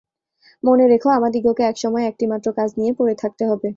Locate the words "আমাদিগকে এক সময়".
1.09-2.05